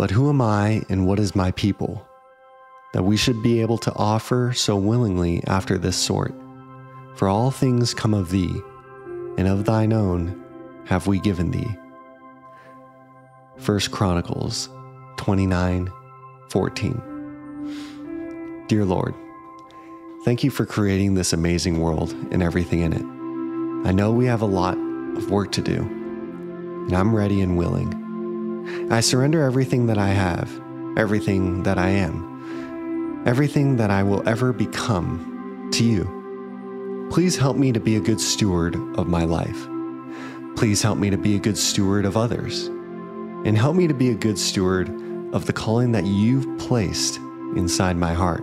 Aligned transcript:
But 0.00 0.10
who 0.10 0.28
am 0.30 0.40
I 0.40 0.82
and 0.88 1.06
what 1.06 1.20
is 1.20 1.36
my 1.36 1.50
people? 1.50 2.02
That 2.94 3.04
we 3.04 3.18
should 3.18 3.42
be 3.42 3.60
able 3.60 3.76
to 3.76 3.94
offer 3.94 4.54
so 4.54 4.74
willingly 4.74 5.44
after 5.46 5.76
this 5.76 5.94
sort. 5.94 6.34
For 7.16 7.28
all 7.28 7.50
things 7.50 7.92
come 7.92 8.14
of 8.14 8.30
thee, 8.30 8.62
and 9.36 9.46
of 9.46 9.66
thine 9.66 9.92
own 9.92 10.42
have 10.86 11.06
we 11.06 11.20
given 11.20 11.50
thee. 11.50 11.68
1 13.62 13.80
Chronicles 13.90 14.70
29 15.18 15.92
14. 16.48 18.64
Dear 18.68 18.86
Lord, 18.86 19.14
thank 20.24 20.42
you 20.42 20.50
for 20.50 20.64
creating 20.64 21.12
this 21.12 21.34
amazing 21.34 21.78
world 21.78 22.12
and 22.30 22.42
everything 22.42 22.80
in 22.80 22.94
it. 22.94 23.04
I 23.86 23.92
know 23.92 24.12
we 24.12 24.24
have 24.24 24.40
a 24.40 24.46
lot 24.46 24.78
of 25.18 25.30
work 25.30 25.52
to 25.52 25.60
do, 25.60 25.82
and 25.82 26.94
I'm 26.94 27.14
ready 27.14 27.42
and 27.42 27.58
willing. 27.58 27.99
I 28.90 29.00
surrender 29.00 29.42
everything 29.42 29.86
that 29.86 29.98
I 29.98 30.08
have, 30.08 30.50
everything 30.96 31.62
that 31.64 31.78
I 31.78 31.88
am, 31.90 33.22
everything 33.26 33.76
that 33.76 33.90
I 33.90 34.02
will 34.02 34.28
ever 34.28 34.52
become 34.52 35.70
to 35.72 35.84
you. 35.84 37.08
Please 37.10 37.36
help 37.36 37.56
me 37.56 37.72
to 37.72 37.80
be 37.80 37.96
a 37.96 38.00
good 38.00 38.20
steward 38.20 38.76
of 38.96 39.08
my 39.08 39.24
life. 39.24 39.68
Please 40.56 40.82
help 40.82 40.98
me 40.98 41.10
to 41.10 41.16
be 41.16 41.36
a 41.36 41.38
good 41.38 41.58
steward 41.58 42.04
of 42.04 42.16
others. 42.16 42.66
And 43.44 43.56
help 43.56 43.74
me 43.74 43.86
to 43.86 43.94
be 43.94 44.10
a 44.10 44.14
good 44.14 44.38
steward 44.38 44.88
of 45.32 45.46
the 45.46 45.52
calling 45.52 45.92
that 45.92 46.04
you've 46.04 46.58
placed 46.58 47.16
inside 47.56 47.96
my 47.96 48.12
heart. 48.12 48.42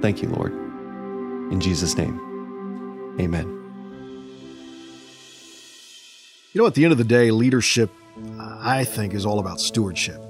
Thank 0.00 0.22
you, 0.22 0.28
Lord. 0.28 0.52
In 1.52 1.60
Jesus' 1.60 1.96
name, 1.96 2.18
amen. 3.20 3.46
You 6.52 6.62
know, 6.62 6.66
at 6.66 6.74
the 6.74 6.84
end 6.84 6.92
of 6.92 6.98
the 6.98 7.04
day, 7.04 7.30
leadership, 7.30 7.90
I 8.66 8.82
think, 8.82 9.14
is 9.14 9.24
all 9.24 9.38
about 9.38 9.60
stewardship. 9.60 10.20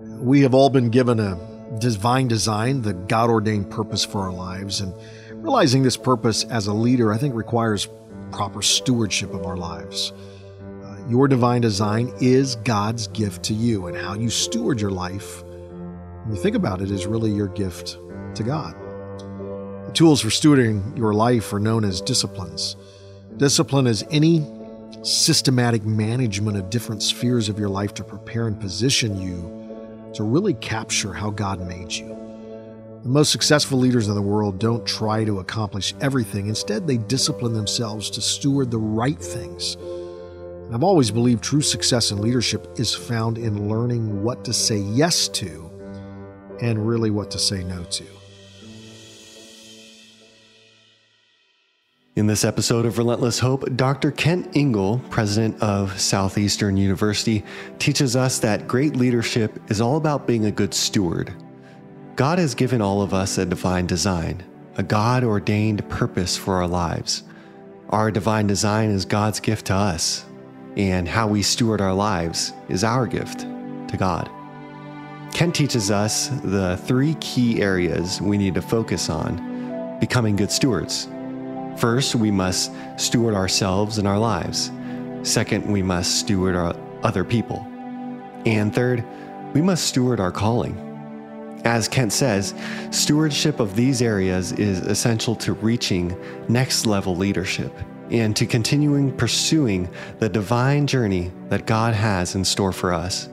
We 0.00 0.40
have 0.40 0.54
all 0.54 0.70
been 0.70 0.90
given 0.90 1.20
a 1.20 1.38
divine 1.78 2.26
design, 2.26 2.82
the 2.82 2.94
God 2.94 3.30
ordained 3.30 3.70
purpose 3.70 4.04
for 4.04 4.22
our 4.22 4.32
lives, 4.32 4.80
and 4.80 4.92
realizing 5.34 5.84
this 5.84 5.96
purpose 5.96 6.42
as 6.44 6.66
a 6.66 6.74
leader, 6.74 7.12
I 7.12 7.16
think, 7.16 7.36
requires 7.36 7.88
proper 8.32 8.60
stewardship 8.60 9.32
of 9.32 9.46
our 9.46 9.56
lives. 9.56 10.12
Uh, 10.82 10.96
your 11.08 11.28
divine 11.28 11.60
design 11.60 12.12
is 12.20 12.56
God's 12.56 13.06
gift 13.06 13.44
to 13.44 13.54
you, 13.54 13.86
and 13.86 13.96
how 13.96 14.14
you 14.14 14.30
steward 14.30 14.80
your 14.80 14.90
life, 14.90 15.44
when 15.44 16.34
you 16.34 16.42
think 16.42 16.56
about 16.56 16.82
it, 16.82 16.90
is 16.90 17.06
really 17.06 17.30
your 17.30 17.48
gift 17.48 17.98
to 18.34 18.42
God. 18.42 18.74
The 19.86 19.92
tools 19.92 20.20
for 20.20 20.28
stewarding 20.28 20.98
your 20.98 21.14
life 21.14 21.52
are 21.52 21.60
known 21.60 21.84
as 21.84 22.00
disciplines. 22.00 22.74
Discipline 23.36 23.86
is 23.86 24.04
any 24.10 24.40
systematic 25.02 25.84
management 25.84 26.56
of 26.56 26.70
different 26.70 27.02
spheres 27.02 27.48
of 27.48 27.58
your 27.58 27.68
life 27.68 27.94
to 27.94 28.04
prepare 28.04 28.46
and 28.46 28.60
position 28.60 29.20
you 29.20 30.12
to 30.14 30.24
really 30.24 30.54
capture 30.54 31.12
how 31.12 31.30
God 31.30 31.60
made 31.66 31.92
you. 31.92 32.08
The 33.02 33.08
most 33.08 33.32
successful 33.32 33.78
leaders 33.78 34.08
in 34.08 34.14
the 34.14 34.22
world 34.22 34.58
don't 34.58 34.86
try 34.86 35.24
to 35.24 35.38
accomplish 35.38 35.94
everything. 36.02 36.48
Instead, 36.48 36.86
they 36.86 36.98
discipline 36.98 37.54
themselves 37.54 38.10
to 38.10 38.20
steward 38.20 38.70
the 38.70 38.78
right 38.78 39.18
things 39.18 39.76
And 40.70 40.76
I've 40.76 40.84
always 40.84 41.10
believed 41.10 41.42
true 41.42 41.62
success 41.62 42.12
in 42.12 42.20
leadership 42.20 42.68
is 42.76 42.94
found 42.94 43.38
in 43.38 43.68
learning 43.68 44.22
what 44.22 44.44
to 44.44 44.52
say 44.52 44.78
yes 44.78 45.26
to 45.28 45.68
and 46.60 46.86
really 46.86 47.10
what 47.10 47.28
to 47.32 47.40
say 47.40 47.64
no 47.64 47.82
to. 47.84 48.04
In 52.20 52.26
this 52.26 52.44
episode 52.44 52.84
of 52.84 52.98
Relentless 52.98 53.38
Hope, 53.38 53.74
Dr. 53.76 54.10
Kent 54.10 54.54
Ingle, 54.54 54.98
president 55.08 55.58
of 55.62 55.98
Southeastern 55.98 56.76
University, 56.76 57.42
teaches 57.78 58.14
us 58.14 58.38
that 58.40 58.68
great 58.68 58.94
leadership 58.94 59.58
is 59.70 59.80
all 59.80 59.96
about 59.96 60.26
being 60.26 60.44
a 60.44 60.50
good 60.50 60.74
steward. 60.74 61.32
God 62.16 62.38
has 62.38 62.54
given 62.54 62.82
all 62.82 63.00
of 63.00 63.14
us 63.14 63.38
a 63.38 63.46
divine 63.46 63.86
design, 63.86 64.44
a 64.76 64.82
God 64.82 65.24
ordained 65.24 65.88
purpose 65.88 66.36
for 66.36 66.56
our 66.56 66.68
lives. 66.68 67.22
Our 67.88 68.10
divine 68.10 68.46
design 68.46 68.90
is 68.90 69.06
God's 69.06 69.40
gift 69.40 69.68
to 69.68 69.74
us, 69.74 70.26
and 70.76 71.08
how 71.08 71.26
we 71.26 71.40
steward 71.40 71.80
our 71.80 71.94
lives 71.94 72.52
is 72.68 72.84
our 72.84 73.06
gift 73.06 73.46
to 73.88 73.96
God. 73.98 74.30
Kent 75.32 75.54
teaches 75.54 75.90
us 75.90 76.28
the 76.44 76.76
three 76.84 77.14
key 77.14 77.62
areas 77.62 78.20
we 78.20 78.36
need 78.36 78.56
to 78.56 78.62
focus 78.62 79.08
on 79.08 79.96
becoming 80.00 80.36
good 80.36 80.52
stewards. 80.52 81.08
First, 81.76 82.14
we 82.14 82.30
must 82.30 82.72
steward 82.96 83.34
ourselves 83.34 83.98
and 83.98 84.06
our 84.06 84.18
lives. 84.18 84.70
Second, 85.22 85.70
we 85.70 85.82
must 85.82 86.20
steward 86.20 86.54
our 86.54 86.74
other 87.02 87.24
people. 87.24 87.66
And 88.46 88.74
third, 88.74 89.04
we 89.54 89.60
must 89.60 89.84
steward 89.84 90.20
our 90.20 90.32
calling. 90.32 90.86
As 91.64 91.88
Kent 91.88 92.12
says, 92.12 92.54
stewardship 92.90 93.60
of 93.60 93.76
these 93.76 94.00
areas 94.00 94.52
is 94.52 94.80
essential 94.80 95.36
to 95.36 95.52
reaching 95.54 96.16
next 96.48 96.86
level 96.86 97.14
leadership 97.14 97.72
and 98.10 98.34
to 98.36 98.46
continuing 98.46 99.14
pursuing 99.16 99.88
the 100.18 100.28
divine 100.28 100.86
journey 100.86 101.30
that 101.48 101.66
God 101.66 101.94
has 101.94 102.34
in 102.34 102.44
store 102.44 102.72
for 102.72 102.92
us. 102.92 103.28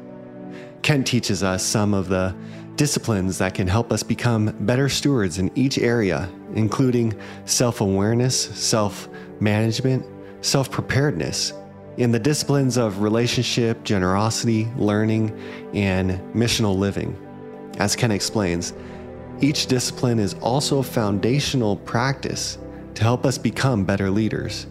Kent 0.81 1.07
teaches 1.07 1.41
us 1.41 1.63
some 1.63 1.93
of 1.93 2.09
the 2.09 2.35
disciplines 2.77 3.39
that 3.39 3.55
can 3.55 3.67
help 3.67 3.91
us 3.91 4.03
become 4.03 4.55
better 4.61 4.87
stewards 4.87 5.39
in 5.39 5.51
each 5.55 5.77
area, 5.79 6.29
including 6.53 7.13
self 7.45 7.81
awareness, 7.81 8.39
self 8.57 9.09
management, 9.41 10.05
self 10.41 10.71
preparedness, 10.71 11.53
in 11.97 12.11
the 12.11 12.19
disciplines 12.19 12.77
of 12.77 13.01
relationship, 13.01 13.83
generosity, 13.83 14.67
learning, 14.77 15.37
and 15.73 16.11
missional 16.33 16.77
living. 16.77 17.17
As 17.79 17.95
Ken 17.95 18.11
explains, 18.11 18.73
each 19.41 19.65
discipline 19.67 20.19
is 20.19 20.35
also 20.35 20.79
a 20.79 20.83
foundational 20.83 21.75
practice 21.77 22.57
to 22.95 23.03
help 23.03 23.25
us 23.25 23.37
become 23.37 23.83
better 23.83 24.09
leaders. 24.09 24.67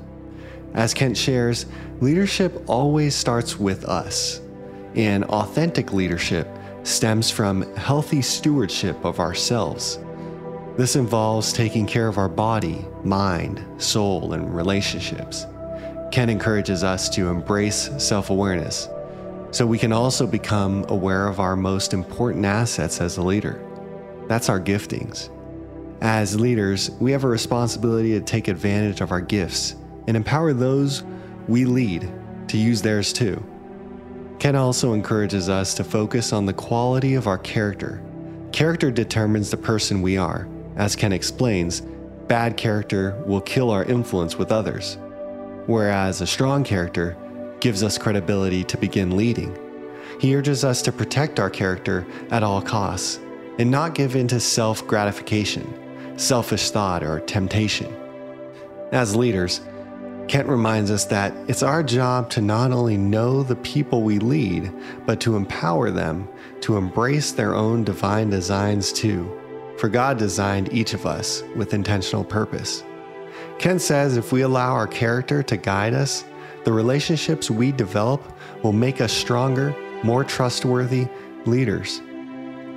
As 0.74 0.94
Kent 0.94 1.16
shares, 1.16 1.66
leadership 2.00 2.62
always 2.68 3.14
starts 3.14 3.58
with 3.58 3.84
us, 3.84 4.40
and 4.94 5.24
authentic 5.24 5.92
leadership 5.92 6.48
stems 6.86 7.30
from 7.30 7.74
healthy 7.74 8.22
stewardship 8.22 9.04
of 9.04 9.18
ourselves. 9.18 9.98
This 10.76 10.94
involves 10.94 11.52
taking 11.52 11.84
care 11.86 12.06
of 12.06 12.16
our 12.16 12.28
body, 12.28 12.84
mind, 13.02 13.64
soul, 13.78 14.34
and 14.34 14.54
relationships. 14.54 15.46
Ken 16.12 16.30
encourages 16.30 16.84
us 16.84 17.08
to 17.10 17.28
embrace 17.28 17.90
self 17.98 18.30
awareness 18.30 18.88
so 19.50 19.66
we 19.66 19.78
can 19.78 19.92
also 19.92 20.26
become 20.26 20.84
aware 20.88 21.28
of 21.28 21.40
our 21.40 21.56
most 21.56 21.92
important 21.92 22.44
assets 22.44 23.00
as 23.00 23.16
a 23.16 23.22
leader. 23.22 23.62
That's 24.28 24.48
our 24.48 24.60
giftings. 24.60 25.30
As 26.02 26.38
leaders, 26.38 26.90
we 27.00 27.10
have 27.12 27.24
a 27.24 27.28
responsibility 27.28 28.12
to 28.12 28.20
take 28.20 28.48
advantage 28.48 29.00
of 29.00 29.12
our 29.12 29.20
gifts 29.20 29.74
and 30.06 30.16
empower 30.16 30.52
those 30.52 31.02
we 31.48 31.64
lead 31.64 32.12
to 32.48 32.58
use 32.58 32.82
theirs 32.82 33.12
too. 33.12 33.42
Ken 34.38 34.54
also 34.54 34.92
encourages 34.92 35.48
us 35.48 35.74
to 35.74 35.84
focus 35.84 36.32
on 36.32 36.46
the 36.46 36.52
quality 36.52 37.14
of 37.14 37.26
our 37.26 37.38
character. 37.38 38.02
Character 38.52 38.90
determines 38.90 39.50
the 39.50 39.56
person 39.56 40.02
we 40.02 40.16
are. 40.16 40.46
As 40.76 40.94
Ken 40.94 41.12
explains, 41.12 41.82
bad 42.28 42.56
character 42.56 43.22
will 43.26 43.40
kill 43.40 43.70
our 43.70 43.84
influence 43.84 44.36
with 44.36 44.52
others, 44.52 44.98
whereas 45.66 46.20
a 46.20 46.26
strong 46.26 46.64
character 46.64 47.16
gives 47.60 47.82
us 47.82 47.96
credibility 47.96 48.62
to 48.64 48.76
begin 48.76 49.16
leading. 49.16 49.56
He 50.20 50.36
urges 50.36 50.64
us 50.64 50.82
to 50.82 50.92
protect 50.92 51.40
our 51.40 51.50
character 51.50 52.06
at 52.30 52.42
all 52.42 52.60
costs 52.60 53.20
and 53.58 53.70
not 53.70 53.94
give 53.94 54.16
in 54.16 54.28
to 54.28 54.40
self 54.40 54.86
gratification, 54.86 56.18
selfish 56.18 56.70
thought, 56.70 57.02
or 57.02 57.20
temptation. 57.20 57.94
As 58.92 59.16
leaders, 59.16 59.62
Kent 60.28 60.48
reminds 60.48 60.90
us 60.90 61.04
that 61.04 61.32
it's 61.46 61.62
our 61.62 61.84
job 61.84 62.30
to 62.30 62.40
not 62.40 62.72
only 62.72 62.96
know 62.96 63.42
the 63.42 63.56
people 63.56 64.02
we 64.02 64.18
lead, 64.18 64.72
but 65.06 65.20
to 65.20 65.36
empower 65.36 65.90
them 65.90 66.28
to 66.62 66.76
embrace 66.76 67.30
their 67.30 67.54
own 67.54 67.84
divine 67.84 68.28
designs 68.28 68.92
too. 68.92 69.30
For 69.78 69.88
God 69.88 70.18
designed 70.18 70.72
each 70.72 70.94
of 70.94 71.06
us 71.06 71.44
with 71.54 71.74
intentional 71.74 72.24
purpose. 72.24 72.82
Kent 73.58 73.82
says 73.82 74.16
if 74.16 74.32
we 74.32 74.40
allow 74.40 74.72
our 74.72 74.88
character 74.88 75.42
to 75.44 75.56
guide 75.56 75.94
us, 75.94 76.24
the 76.64 76.72
relationships 76.72 77.50
we 77.50 77.70
develop 77.70 78.20
will 78.64 78.72
make 78.72 79.00
us 79.00 79.12
stronger, 79.12 79.76
more 80.02 80.24
trustworthy 80.24 81.06
leaders. 81.44 82.00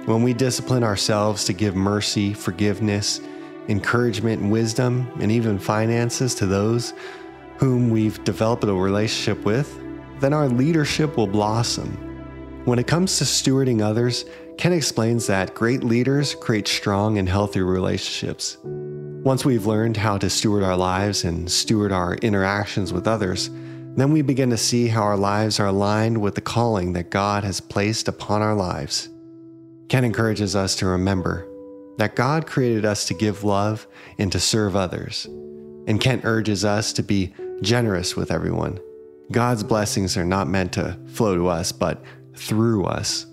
When 0.05 0.21
we 0.21 0.33
discipline 0.33 0.83
ourselves 0.83 1.45
to 1.45 1.53
give 1.53 1.75
mercy, 1.75 2.33
forgiveness, 2.33 3.21
encouragement, 3.69 4.49
wisdom, 4.51 5.09
and 5.19 5.31
even 5.31 5.57
finances 5.57 6.35
to 6.35 6.45
those 6.45 6.93
whom 7.59 7.89
we've 7.89 8.23
developed 8.23 8.63
a 8.63 8.73
relationship 8.73 9.43
with, 9.43 9.77
then 10.21 10.33
our 10.33 10.47
leadership 10.47 11.17
will 11.17 11.27
blossom. 11.27 11.91
When 12.65 12.79
it 12.79 12.87
comes 12.87 13.17
to 13.17 13.25
stewarding 13.25 13.81
others, 13.81 14.25
Ken 14.57 14.73
explains 14.73 15.27
that 15.27 15.55
great 15.55 15.83
leaders 15.83 16.35
create 16.35 16.67
strong 16.67 17.17
and 17.17 17.27
healthy 17.27 17.61
relationships. 17.61 18.57
Once 18.63 19.43
we've 19.43 19.65
learned 19.65 19.97
how 19.97 20.17
to 20.17 20.29
steward 20.29 20.63
our 20.63 20.77
lives 20.77 21.25
and 21.25 21.51
steward 21.51 21.91
our 21.91 22.15
interactions 22.15 22.93
with 22.93 23.07
others, 23.07 23.49
Then 23.95 24.13
we 24.13 24.21
begin 24.21 24.49
to 24.51 24.57
see 24.57 24.87
how 24.87 25.01
our 25.01 25.17
lives 25.17 25.59
are 25.59 25.67
aligned 25.67 26.21
with 26.21 26.35
the 26.35 26.41
calling 26.41 26.93
that 26.93 27.09
God 27.09 27.43
has 27.43 27.59
placed 27.59 28.07
upon 28.07 28.41
our 28.41 28.55
lives. 28.55 29.09
Ken 29.89 30.05
encourages 30.05 30.55
us 30.55 30.75
to 30.77 30.85
remember 30.85 31.45
that 31.97 32.15
God 32.15 32.47
created 32.47 32.85
us 32.85 33.05
to 33.07 33.13
give 33.13 33.43
love 33.43 33.87
and 34.17 34.31
to 34.31 34.39
serve 34.39 34.75
others. 34.75 35.25
And 35.85 35.99
Kent 35.99 36.23
urges 36.23 36.63
us 36.63 36.93
to 36.93 37.03
be 37.03 37.33
generous 37.61 38.15
with 38.15 38.31
everyone. 38.31 38.79
God's 39.31 39.63
blessings 39.63 40.17
are 40.17 40.25
not 40.25 40.47
meant 40.47 40.73
to 40.73 40.97
flow 41.07 41.35
to 41.35 41.47
us, 41.47 41.71
but 41.71 42.03
through 42.35 42.85
us. 42.85 43.25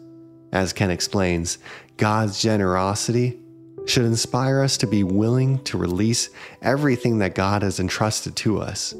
As 0.52 0.72
Ken 0.72 0.90
explains, 0.90 1.58
God's 1.96 2.40
generosity 2.40 3.40
should 3.86 4.04
inspire 4.04 4.60
us 4.60 4.76
to 4.78 4.86
be 4.86 5.04
willing 5.04 5.62
to 5.64 5.78
release 5.78 6.30
everything 6.60 7.18
that 7.18 7.34
God 7.34 7.62
has 7.62 7.80
entrusted 7.80 8.36
to 8.36 8.60
us. 8.60 8.94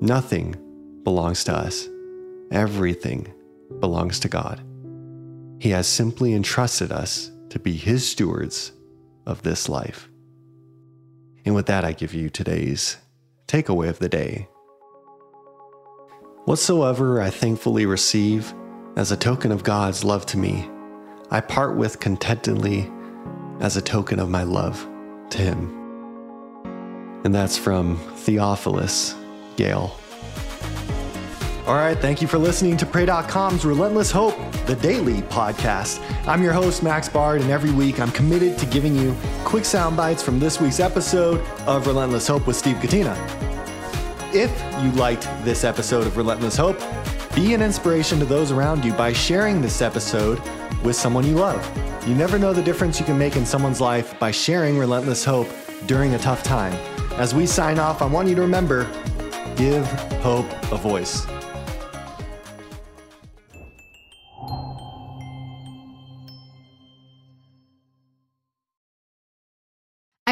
Nothing 0.00 0.54
belongs 1.04 1.44
to 1.44 1.54
us, 1.54 1.88
everything 2.50 3.32
belongs 3.80 4.20
to 4.20 4.28
God. 4.28 4.62
He 5.58 5.70
has 5.70 5.86
simply 5.86 6.34
entrusted 6.34 6.92
us 6.92 7.30
to 7.50 7.58
be 7.58 7.72
His 7.72 8.06
stewards 8.06 8.72
of 9.24 9.42
this 9.42 9.68
life. 9.68 10.08
And 11.44 11.54
with 11.54 11.66
that, 11.66 11.84
I 11.84 11.92
give 11.92 12.12
you 12.12 12.28
today's 12.28 12.98
takeaway 13.46 13.88
of 13.88 14.00
the 14.00 14.08
day. 14.08 14.48
Whatsoever 16.46 17.20
I 17.20 17.30
thankfully 17.30 17.86
receive 17.86 18.54
as 18.94 19.10
a 19.10 19.16
token 19.16 19.50
of 19.50 19.64
God's 19.64 20.04
love 20.04 20.24
to 20.26 20.38
me, 20.38 20.70
I 21.28 21.40
part 21.40 21.74
with 21.74 21.98
contentedly 21.98 22.88
as 23.58 23.76
a 23.76 23.82
token 23.82 24.20
of 24.20 24.30
my 24.30 24.44
love 24.44 24.88
to 25.30 25.38
Him. 25.38 25.74
And 27.24 27.34
that's 27.34 27.58
from 27.58 27.96
Theophilus 28.18 29.16
Gale. 29.56 29.98
All 31.66 31.74
right, 31.74 31.98
thank 31.98 32.22
you 32.22 32.28
for 32.28 32.38
listening 32.38 32.76
to 32.76 32.86
Pray.com's 32.86 33.64
Relentless 33.64 34.12
Hope, 34.12 34.36
the 34.66 34.76
daily 34.76 35.22
podcast. 35.22 36.00
I'm 36.28 36.44
your 36.44 36.52
host, 36.52 36.80
Max 36.80 37.08
Bard, 37.08 37.40
and 37.40 37.50
every 37.50 37.72
week 37.72 37.98
I'm 37.98 38.12
committed 38.12 38.56
to 38.58 38.66
giving 38.66 38.94
you 38.94 39.16
quick 39.42 39.64
sound 39.64 39.96
bites 39.96 40.22
from 40.22 40.38
this 40.38 40.60
week's 40.60 40.78
episode 40.78 41.40
of 41.66 41.88
Relentless 41.88 42.28
Hope 42.28 42.46
with 42.46 42.54
Steve 42.54 42.76
Gatena. 42.76 43.45
If 44.32 44.50
you 44.82 44.90
liked 44.92 45.22
this 45.44 45.62
episode 45.62 46.06
of 46.06 46.16
Relentless 46.16 46.56
Hope, 46.56 46.78
be 47.34 47.54
an 47.54 47.62
inspiration 47.62 48.18
to 48.18 48.24
those 48.24 48.50
around 48.50 48.84
you 48.84 48.92
by 48.92 49.12
sharing 49.12 49.62
this 49.62 49.80
episode 49.80 50.40
with 50.82 50.96
someone 50.96 51.26
you 51.26 51.36
love. 51.36 51.64
You 52.08 52.14
never 52.14 52.38
know 52.38 52.52
the 52.52 52.62
difference 52.62 52.98
you 52.98 53.06
can 53.06 53.18
make 53.18 53.36
in 53.36 53.46
someone's 53.46 53.80
life 53.80 54.18
by 54.18 54.30
sharing 54.32 54.78
Relentless 54.78 55.24
Hope 55.24 55.48
during 55.86 56.14
a 56.14 56.18
tough 56.18 56.42
time. 56.42 56.72
As 57.12 57.34
we 57.34 57.46
sign 57.46 57.78
off, 57.78 58.02
I 58.02 58.06
want 58.06 58.28
you 58.28 58.34
to 58.34 58.42
remember 58.42 58.84
give 59.56 59.86
hope 60.20 60.50
a 60.72 60.76
voice. 60.76 61.24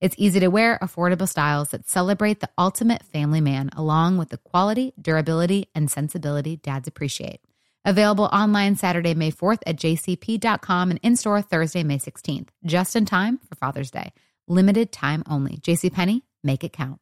It's 0.00 0.14
easy 0.16 0.38
to 0.40 0.48
wear, 0.48 0.78
affordable 0.80 1.28
styles 1.28 1.70
that 1.70 1.88
celebrate 1.88 2.38
the 2.38 2.50
ultimate 2.56 3.02
family 3.04 3.40
man, 3.40 3.70
along 3.76 4.16
with 4.16 4.28
the 4.28 4.38
quality, 4.38 4.92
durability, 5.00 5.68
and 5.74 5.90
sensibility 5.90 6.56
dads 6.56 6.86
appreciate. 6.86 7.40
Available 7.84 8.26
online 8.26 8.76
Saturday, 8.76 9.14
May 9.14 9.32
4th 9.32 9.60
at 9.66 9.76
jcp.com 9.76 10.90
and 10.90 11.00
in 11.02 11.16
store 11.16 11.42
Thursday, 11.42 11.82
May 11.82 11.98
16th, 11.98 12.48
just 12.64 12.94
in 12.94 13.06
time 13.06 13.38
for 13.48 13.56
Father's 13.56 13.90
Day. 13.90 14.12
Limited 14.46 14.92
time 14.92 15.24
only. 15.28 15.56
JCPenney, 15.56 16.22
make 16.44 16.62
it 16.62 16.72
count. 16.72 17.00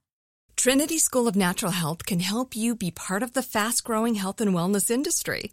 Trinity 0.57 0.99
School 0.99 1.29
of 1.29 1.37
Natural 1.37 1.73
Health 1.73 2.07
can 2.07 2.21
help 2.21 2.57
you 2.57 2.75
be 2.75 2.91
part 2.91 3.23
of 3.23 3.35
the 3.35 3.43
fast 3.43 3.85
growing 3.85 4.15
health 4.15 4.41
and 4.41 4.53
wellness 4.55 4.91
industry. 4.91 5.53